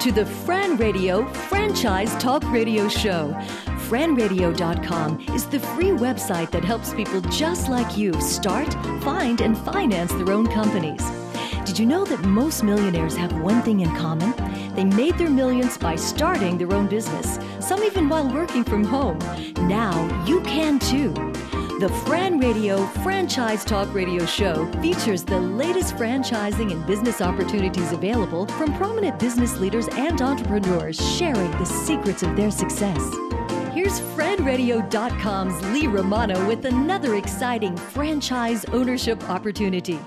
[0.00, 3.34] to the Fran Radio Franchise Talk Radio Show.
[3.90, 10.10] FranRadio.com is the free website that helps people just like you start, find, and finance
[10.14, 11.04] their own companies.
[11.66, 14.32] Did you know that most millionaires have one thing in common?
[14.74, 19.18] They made their millions by starting their own business, some even while working from home.
[19.68, 21.29] Now you can too.
[21.80, 28.44] The Fran Radio Franchise Talk Radio Show features the latest franchising and business opportunities available
[28.48, 33.00] from prominent business leaders and entrepreneurs sharing the secrets of their success.
[33.72, 39.98] Here's FranRadio.com's Lee Romano with another exciting franchise ownership opportunity.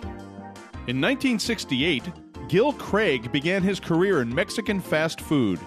[0.85, 2.03] In 1968,
[2.49, 5.59] Gil Craig began his career in Mexican fast food.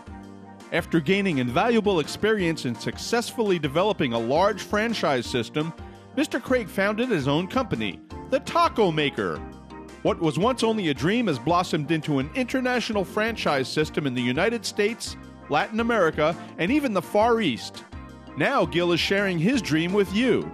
[0.71, 5.73] After gaining invaluable experience in successfully developing a large franchise system,
[6.17, 6.43] Mr.
[6.43, 9.37] Craig founded his own company, the Taco Maker.
[10.03, 14.23] What was once only a dream has blossomed into an international franchise system in the
[14.23, 15.15] United States,
[15.51, 17.85] Latin America, and even the Far East.
[18.39, 20.51] Now Gil is sharing his dream with you.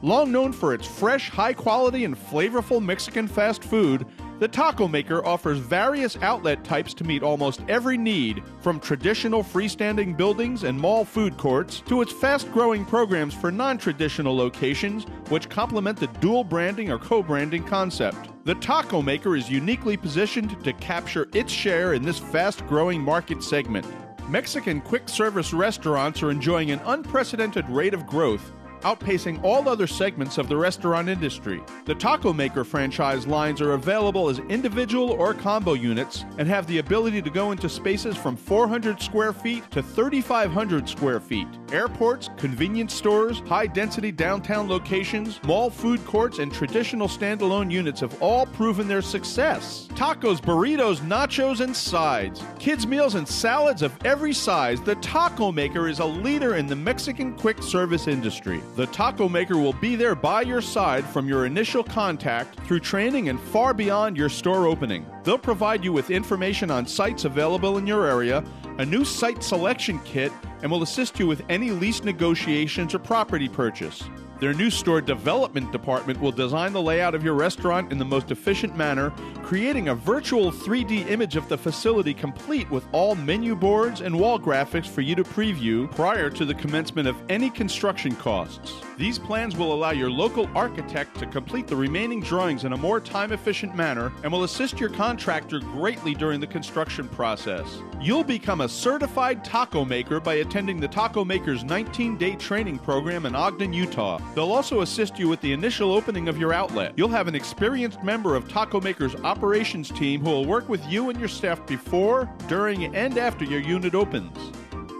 [0.00, 4.06] Long known for its fresh, high quality, and flavorful Mexican fast food,
[4.40, 10.16] the Taco Maker offers various outlet types to meet almost every need, from traditional freestanding
[10.16, 15.50] buildings and mall food courts to its fast growing programs for non traditional locations, which
[15.50, 18.30] complement the dual branding or co branding concept.
[18.44, 23.44] The Taco Maker is uniquely positioned to capture its share in this fast growing market
[23.44, 23.86] segment.
[24.30, 30.38] Mexican quick service restaurants are enjoying an unprecedented rate of growth outpacing all other segments
[30.38, 31.62] of the restaurant industry.
[31.84, 36.78] The Taco Maker franchise lines are available as individual or combo units and have the
[36.78, 41.48] ability to go into spaces from 400 square feet to 3,500 square feet.
[41.72, 48.20] Airports, convenience stores, high density downtown locations, mall food courts, and traditional standalone units have
[48.22, 49.88] all proven their success.
[49.94, 52.42] Tacos, burritos, nachos, and sides.
[52.58, 54.80] Kids' meals and salads of every size.
[54.80, 58.60] The Taco Maker is a leader in the Mexican quick service industry.
[58.76, 63.28] The Taco Maker will be there by your side from your initial contact through training
[63.28, 65.04] and far beyond your store opening.
[65.24, 68.44] They'll provide you with information on sites available in your area,
[68.78, 70.32] a new site selection kit,
[70.62, 74.04] and will assist you with any lease negotiations or property purchase.
[74.40, 78.30] Their new store development department will design the layout of your restaurant in the most
[78.30, 79.10] efficient manner,
[79.42, 84.40] creating a virtual 3D image of the facility complete with all menu boards and wall
[84.40, 88.80] graphics for you to preview prior to the commencement of any construction costs.
[88.96, 93.00] These plans will allow your local architect to complete the remaining drawings in a more
[93.00, 97.78] time efficient manner and will assist your contractor greatly during the construction process.
[98.00, 103.26] You'll become a certified taco maker by attending the Taco Maker's 19 day training program
[103.26, 104.18] in Ogden, Utah.
[104.34, 106.92] They'll also assist you with the initial opening of your outlet.
[106.96, 111.10] You'll have an experienced member of Taco Maker's operations team who will work with you
[111.10, 114.36] and your staff before, during, and after your unit opens.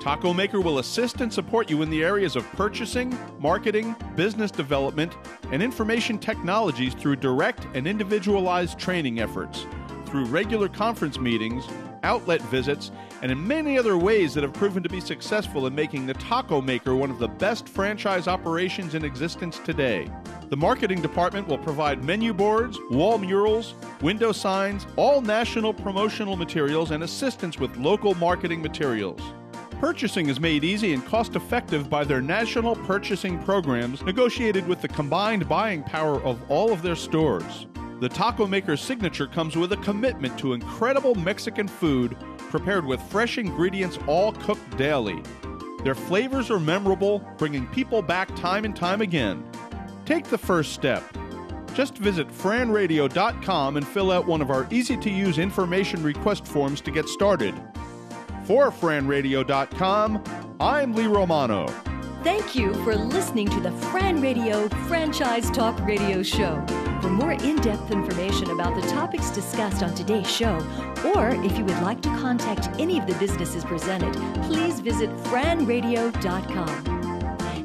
[0.03, 5.15] Taco Maker will assist and support you in the areas of purchasing, marketing, business development,
[5.53, 9.67] and information technologies through direct and individualized training efforts,
[10.11, 11.65] through regular conference meetings,
[12.03, 12.91] outlet visits,
[13.23, 16.61] and in many other ways that have proven to be successful in making the Taco
[16.61, 20.11] Maker one of the best franchise operations in existence today.
[20.49, 26.91] The marketing department will provide menu boards, wall murals, window signs, all national promotional materials,
[26.91, 29.21] and assistance with local marketing materials.
[29.79, 34.89] Purchasing is made easy and cost effective by their national purchasing programs negotiated with the
[34.89, 37.67] combined buying power of all of their stores.
[38.01, 42.17] The Taco Maker's signature comes with a commitment to incredible Mexican food
[42.49, 45.23] prepared with fresh ingredients all cooked daily.
[45.85, 49.45] Their flavors are memorable, bringing people back time and time again.
[50.07, 51.05] Take the first step.
[51.75, 56.81] Just visit franradio.com and fill out one of our easy to use information request forms
[56.81, 57.55] to get started.
[58.45, 60.25] For franradio.com,
[60.59, 61.67] I'm Lee Romano.
[62.25, 66.65] Thank you for listening to the Fran Radio Franchise Talk Radio Show.
[67.01, 70.57] For more in depth information about the topics discussed on today's show,
[71.15, 74.13] or if you would like to contact any of the businesses presented,
[74.45, 76.69] please visit franradio.com.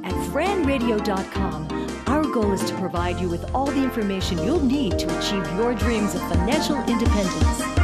[0.03, 5.19] At franradio.com, our goal is to provide you with all the information you'll need to
[5.19, 7.74] achieve your dreams of financial independence.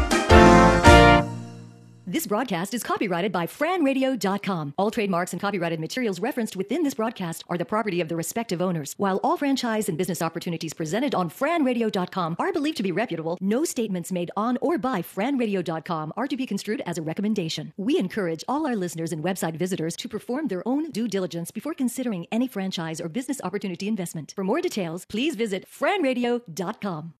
[2.08, 4.74] This broadcast is copyrighted by franradio.com.
[4.76, 8.60] All trademarks and copyrighted materials referenced within this broadcast are the property of the respective
[8.60, 8.96] owners.
[8.98, 13.64] While all franchise and business opportunities presented on franradio.com are believed to be reputable, no
[13.66, 17.72] statements made on or by franradio.com are to be construed as a recommendation.
[17.78, 21.76] We encourage all our listeners and website visitors to perform their own due diligence before
[21.76, 24.34] considering any franchise or business opportunity investment.
[24.36, 27.14] For more details, please visit franradio.com.